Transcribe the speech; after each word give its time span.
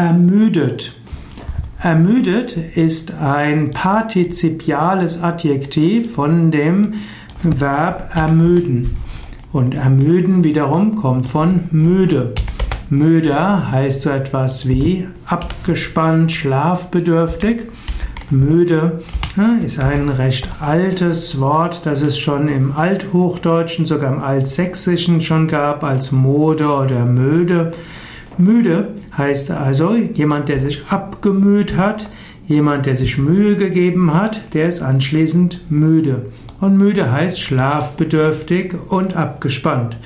Ermüdet. 0.00 0.94
Ermüdet 1.78 2.56
ist 2.56 3.12
ein 3.20 3.70
partizipiales 3.70 5.22
Adjektiv 5.22 6.14
von 6.14 6.50
dem 6.50 6.94
Verb 7.42 8.08
ermüden. 8.14 8.96
Und 9.52 9.74
ermüden 9.74 10.42
wiederum 10.42 10.96
kommt 10.96 11.28
von 11.28 11.68
müde. 11.70 12.32
Müde 12.88 13.70
heißt 13.70 14.00
so 14.00 14.08
etwas 14.08 14.66
wie 14.66 15.06
abgespannt, 15.26 16.32
schlafbedürftig. 16.32 17.64
Müde 18.30 19.02
ist 19.62 19.78
ein 19.80 20.08
recht 20.08 20.48
altes 20.60 21.38
Wort, 21.40 21.84
das 21.84 22.00
es 22.00 22.18
schon 22.18 22.48
im 22.48 22.72
Althochdeutschen, 22.72 23.84
sogar 23.84 24.14
im 24.14 24.22
Altsächsischen 24.22 25.20
schon 25.20 25.46
gab, 25.46 25.84
als 25.84 26.10
Mode 26.10 26.68
oder 26.70 27.04
Möde. 27.04 27.72
Müde 28.38 28.88
heißt 29.16 29.50
also 29.50 29.94
jemand, 29.94 30.48
der 30.48 30.58
sich 30.58 30.86
abgemüht 30.88 31.76
hat, 31.76 32.08
jemand, 32.46 32.86
der 32.86 32.94
sich 32.94 33.18
Mühe 33.18 33.56
gegeben 33.56 34.12
hat, 34.14 34.54
der 34.54 34.68
ist 34.68 34.82
anschließend 34.82 35.70
müde. 35.70 36.26
Und 36.60 36.76
müde 36.76 37.10
heißt 37.10 37.40
schlafbedürftig 37.40 38.74
und 38.88 39.16
abgespannt. 39.16 39.96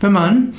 Wenn 0.00 0.12
man 0.12 0.52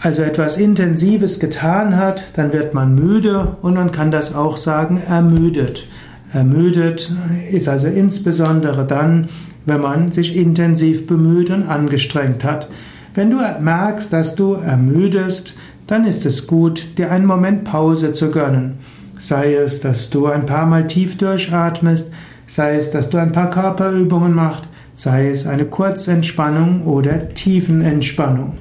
also 0.00 0.22
etwas 0.22 0.58
Intensives 0.58 1.40
getan 1.40 1.96
hat, 1.96 2.26
dann 2.36 2.52
wird 2.52 2.74
man 2.74 2.94
müde 2.94 3.56
und 3.62 3.74
man 3.74 3.90
kann 3.90 4.10
das 4.10 4.34
auch 4.34 4.56
sagen 4.56 4.98
ermüdet. 4.98 5.88
Ermüdet 6.32 7.12
ist 7.50 7.68
also 7.68 7.86
insbesondere 7.86 8.86
dann, 8.86 9.28
wenn 9.66 9.80
man 9.80 10.12
sich 10.12 10.36
intensiv 10.36 11.06
bemüht 11.06 11.50
und 11.50 11.68
angestrengt 11.68 12.44
hat. 12.44 12.68
Wenn 13.14 13.30
du 13.30 13.38
merkst, 13.60 14.12
dass 14.12 14.34
du 14.34 14.54
ermüdest, 14.54 15.56
dann 15.86 16.06
ist 16.06 16.24
es 16.26 16.46
gut, 16.46 16.98
dir 16.98 17.10
einen 17.10 17.26
Moment 17.26 17.64
Pause 17.64 18.12
zu 18.12 18.30
gönnen. 18.30 18.78
Sei 19.18 19.54
es, 19.54 19.80
dass 19.80 20.10
du 20.10 20.26
ein 20.26 20.46
paar 20.46 20.66
Mal 20.66 20.86
tief 20.86 21.16
durchatmest, 21.18 22.12
sei 22.46 22.76
es, 22.76 22.90
dass 22.90 23.10
du 23.10 23.18
ein 23.18 23.32
paar 23.32 23.50
Körperübungen 23.50 24.34
machst, 24.34 24.64
sei 24.94 25.28
es 25.28 25.46
eine 25.46 25.64
Kurzentspannung 25.64 26.86
oder 26.86 27.28
Tiefenentspannung. 27.30 28.54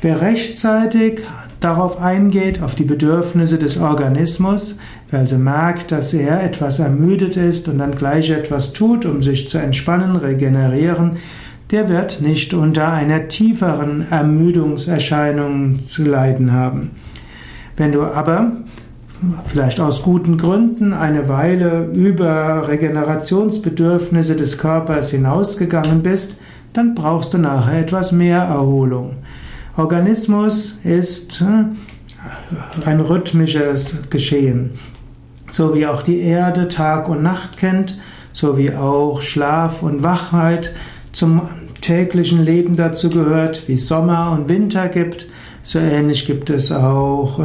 Wer 0.00 0.20
rechtzeitig 0.20 1.22
darauf 1.60 2.00
eingeht, 2.00 2.62
auf 2.62 2.74
die 2.74 2.84
Bedürfnisse 2.84 3.58
des 3.58 3.78
Organismus, 3.78 4.78
wer 5.10 5.20
also 5.20 5.38
merkt, 5.38 5.90
dass 5.90 6.14
er 6.14 6.42
etwas 6.42 6.78
ermüdet 6.78 7.36
ist 7.36 7.68
und 7.68 7.78
dann 7.78 7.96
gleich 7.96 8.30
etwas 8.30 8.72
tut, 8.72 9.04
um 9.04 9.22
sich 9.22 9.48
zu 9.48 9.58
entspannen, 9.58 10.16
regenerieren, 10.16 11.16
der 11.70 11.88
wird 11.88 12.20
nicht 12.20 12.54
unter 12.54 12.92
einer 12.92 13.28
tieferen 13.28 14.06
Ermüdungserscheinung 14.10 15.86
zu 15.86 16.04
leiden 16.04 16.52
haben. 16.52 16.92
Wenn 17.76 17.92
du 17.92 18.02
aber 18.02 18.52
vielleicht 19.46 19.80
aus 19.80 20.02
guten 20.02 20.38
Gründen 20.38 20.92
eine 20.92 21.28
Weile 21.28 21.86
über 21.92 22.68
Regenerationsbedürfnisse 22.68 24.36
des 24.36 24.58
Körpers 24.58 25.10
hinausgegangen 25.10 26.02
bist, 26.02 26.36
dann 26.72 26.94
brauchst 26.94 27.34
du 27.34 27.38
nachher 27.38 27.80
etwas 27.80 28.12
mehr 28.12 28.42
Erholung. 28.42 29.16
Organismus 29.76 30.78
ist 30.84 31.42
äh, 31.42 32.86
ein 32.86 33.00
rhythmisches 33.00 34.10
Geschehen. 34.10 34.70
So 35.50 35.74
wie 35.74 35.86
auch 35.86 36.02
die 36.02 36.20
Erde 36.20 36.68
Tag 36.68 37.08
und 37.08 37.22
Nacht 37.22 37.56
kennt, 37.56 37.98
so 38.32 38.58
wie 38.58 38.74
auch 38.74 39.22
Schlaf 39.22 39.82
und 39.82 40.02
Wachheit 40.02 40.74
zum 41.18 41.42
täglichen 41.80 42.44
Leben 42.44 42.76
dazu 42.76 43.10
gehört, 43.10 43.66
wie 43.66 43.76
Sommer 43.76 44.30
und 44.30 44.48
Winter 44.48 44.88
gibt, 44.88 45.28
so 45.64 45.80
ähnlich 45.80 46.26
gibt 46.26 46.48
es 46.48 46.70
auch 46.70 47.40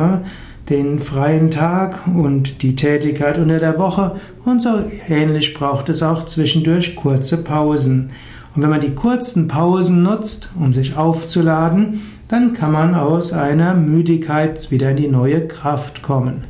den 0.70 1.00
freien 1.00 1.50
Tag 1.50 2.08
und 2.08 2.62
die 2.62 2.76
Tätigkeit 2.76 3.40
unter 3.40 3.58
der 3.58 3.80
Woche 3.80 4.18
und 4.46 4.62
so 4.62 4.70
ähnlich 5.10 5.56
braucht 5.56 5.90
es 5.90 6.04
auch 6.04 6.28
zwischendurch 6.28 6.96
kurze 6.96 7.38
Pausen. 7.38 8.12
Und 8.56 8.62
wenn 8.62 8.70
man 8.70 8.80
die 8.80 8.94
kurzen 8.94 9.48
Pausen 9.48 10.04
nutzt, 10.04 10.52
um 10.58 10.72
sich 10.72 10.96
aufzuladen, 10.96 12.02
dann 12.28 12.54
kann 12.54 12.72
man 12.72 12.94
aus 12.94 13.34
einer 13.34 13.74
Müdigkeit 13.74 14.70
wieder 14.70 14.92
in 14.92 14.98
die 14.98 15.08
neue 15.08 15.48
Kraft 15.48 16.04
kommen. 16.04 16.44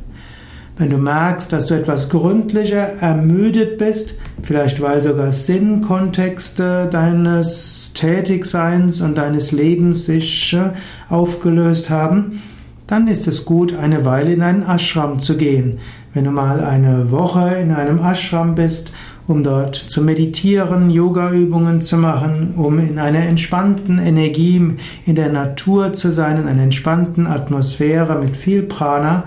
Wenn 0.76 0.90
du 0.90 0.98
merkst, 0.98 1.52
dass 1.52 1.66
du 1.66 1.74
etwas 1.74 2.08
gründlicher 2.08 3.00
ermüdet 3.00 3.78
bist, 3.78 4.14
vielleicht 4.42 4.82
weil 4.82 5.00
sogar 5.00 5.30
Sinnkontexte 5.30 6.88
deines 6.90 7.92
Tätigseins 7.94 9.00
und 9.00 9.16
deines 9.16 9.52
Lebens 9.52 10.06
sich 10.06 10.52
äh, 10.52 10.72
aufgelöst 11.12 11.90
haben, 11.90 12.42
dann 12.88 13.06
ist 13.06 13.28
es 13.28 13.44
gut, 13.44 13.76
eine 13.76 14.04
Weile 14.04 14.32
in 14.32 14.42
einen 14.42 14.62
Ashram 14.62 15.20
zu 15.20 15.36
gehen. 15.36 15.78
Wenn 16.12 16.24
du 16.24 16.32
mal 16.32 16.60
eine 16.60 17.12
Woche 17.12 17.54
in 17.54 17.70
einem 17.70 18.00
Ashram 18.00 18.56
bist, 18.56 18.92
um 19.28 19.44
dort 19.44 19.76
zu 19.76 20.02
meditieren, 20.02 20.90
Yoga-Übungen 20.90 21.82
zu 21.82 21.96
machen, 21.96 22.54
um 22.56 22.80
in 22.80 22.98
einer 22.98 23.20
entspannten 23.20 24.00
Energie 24.00 24.74
in 25.06 25.14
der 25.14 25.30
Natur 25.30 25.92
zu 25.92 26.10
sein, 26.10 26.36
in 26.36 26.48
einer 26.48 26.64
entspannten 26.64 27.28
Atmosphäre 27.28 28.20
mit 28.20 28.36
viel 28.36 28.64
Prana, 28.64 29.24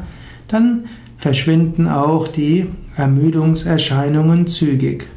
dann 0.47 0.85
verschwinden 1.17 1.87
auch 1.87 2.27
die 2.27 2.67
Ermüdungserscheinungen 2.95 4.47
zügig. 4.47 5.07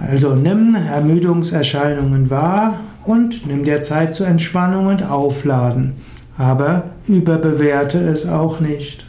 Also 0.00 0.34
nimm 0.34 0.74
Ermüdungserscheinungen 0.74 2.30
wahr 2.30 2.80
und 3.04 3.46
nimm 3.46 3.64
dir 3.64 3.82
Zeit 3.82 4.14
zur 4.14 4.28
Entspannung 4.28 4.86
und 4.86 5.02
Aufladen, 5.02 5.94
aber 6.36 6.84
überbewerte 7.06 7.98
es 7.98 8.28
auch 8.28 8.60
nicht. 8.60 9.06